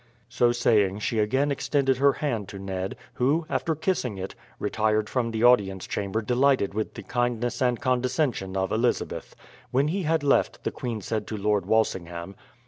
[0.29, 5.29] So saying she again extended her hand to Ned, who, after kissing it, retired from
[5.29, 9.35] the audience chamber delighted with the kindness and condescension of Elizabeth.
[9.69, 12.35] When he had left, the queen said to Lord Walsingham.